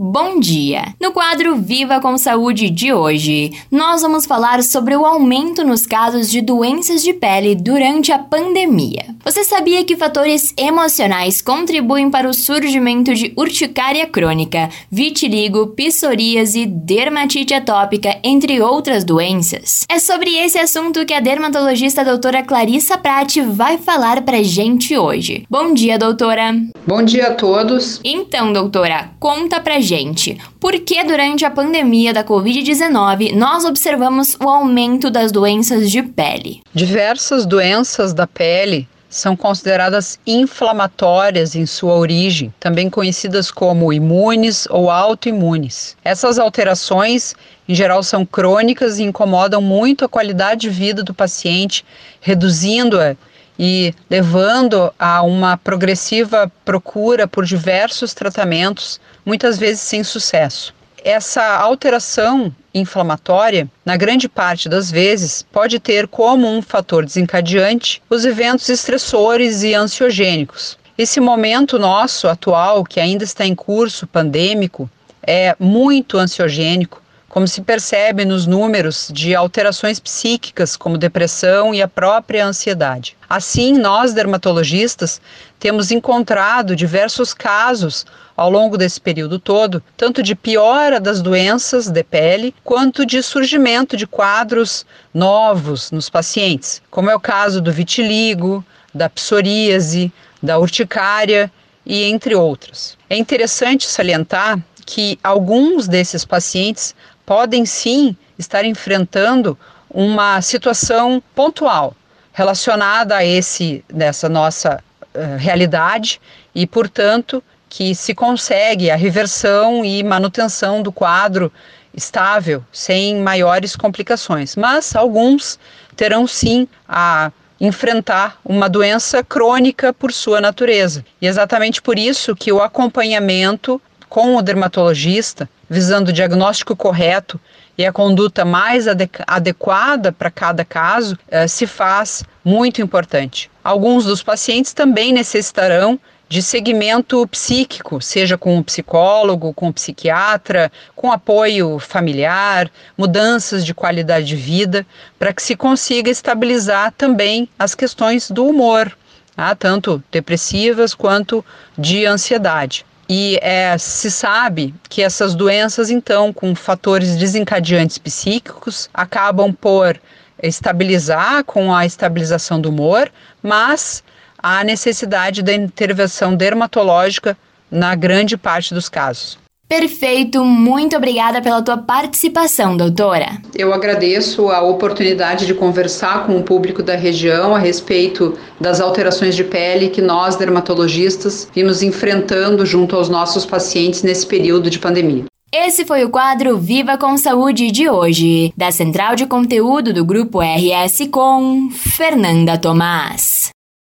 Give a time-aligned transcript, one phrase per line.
[0.00, 0.94] Bom dia!
[1.00, 6.30] No quadro Viva com Saúde de hoje, nós vamos falar sobre o aumento nos casos
[6.30, 9.06] de doenças de pele durante a pandemia.
[9.24, 17.52] Você sabia que fatores emocionais contribuem para o surgimento de urticária crônica, vitiligo, psoríase, dermatite
[17.52, 19.84] atópica, entre outras doenças?
[19.90, 25.44] É sobre esse assunto que a dermatologista doutora Clarissa Prati vai falar pra gente hoje.
[25.50, 26.54] Bom dia, doutora!
[26.88, 28.00] Bom dia a todos!
[28.02, 34.48] Então, doutora, conta pra gente, por que durante a pandemia da Covid-19 nós observamos o
[34.48, 36.62] aumento das doenças de pele?
[36.72, 44.90] Diversas doenças da pele são consideradas inflamatórias em sua origem, também conhecidas como imunes ou
[44.90, 45.94] autoimunes.
[46.02, 47.34] Essas alterações,
[47.68, 51.84] em geral, são crônicas e incomodam muito a qualidade de vida do paciente,
[52.18, 53.14] reduzindo-a
[53.58, 60.74] e levando a uma progressiva procura por diversos tratamentos, muitas vezes sem sucesso.
[61.04, 68.24] Essa alteração inflamatória, na grande parte das vezes, pode ter como um fator desencadeante os
[68.24, 70.78] eventos estressores e ansiogênicos.
[70.96, 74.90] Esse momento nosso atual, que ainda está em curso pandêmico,
[75.22, 81.88] é muito ansiogênico, como se percebe nos números de alterações psíquicas, como depressão e a
[81.88, 83.16] própria ansiedade.
[83.28, 85.20] Assim, nós dermatologistas
[85.60, 92.02] temos encontrado diversos casos ao longo desse período todo, tanto de piora das doenças de
[92.02, 98.64] pele, quanto de surgimento de quadros novos nos pacientes, como é o caso do vitiligo,
[98.94, 100.10] da psoríase,
[100.42, 101.52] da urticária
[101.84, 102.96] e entre outros.
[103.10, 106.94] É interessante salientar que alguns desses pacientes
[107.28, 109.58] podem sim estar enfrentando
[109.90, 111.94] uma situação pontual
[112.32, 114.82] relacionada a esse dessa nossa
[115.14, 116.22] uh, realidade
[116.54, 121.52] e, portanto, que se consegue a reversão e manutenção do quadro
[121.94, 124.56] estável sem maiores complicações.
[124.56, 125.58] Mas alguns
[125.94, 131.04] terão sim a enfrentar uma doença crônica por sua natureza.
[131.20, 133.78] E exatamente por isso que o acompanhamento
[134.08, 137.40] com o dermatologista, visando o diagnóstico correto
[137.76, 138.86] e a conduta mais
[139.26, 143.50] adequada para cada caso, eh, se faz muito importante.
[143.62, 150.70] Alguns dos pacientes também necessitarão de segmento psíquico, seja com um psicólogo, com um psiquiatra,
[150.94, 154.86] com apoio familiar, mudanças de qualidade de vida,
[155.18, 158.92] para que se consiga estabilizar também as questões do humor,
[159.34, 159.54] tá?
[159.54, 161.44] tanto depressivas quanto
[161.78, 162.84] de ansiedade.
[163.08, 169.98] E é, se sabe que essas doenças, então, com fatores desencadeantes psíquicos, acabam por
[170.42, 173.10] estabilizar com a estabilização do humor,
[173.42, 174.04] mas
[174.38, 177.36] há necessidade da intervenção dermatológica
[177.70, 179.38] na grande parte dos casos.
[179.68, 183.38] Perfeito, muito obrigada pela tua participação, doutora.
[183.54, 189.36] Eu agradeço a oportunidade de conversar com o público da região a respeito das alterações
[189.36, 195.24] de pele que nós dermatologistas vimos enfrentando junto aos nossos pacientes nesse período de pandemia.
[195.52, 200.40] Esse foi o quadro Viva com Saúde de hoje, da Central de Conteúdo do Grupo
[200.40, 203.50] RS com Fernanda Tomás.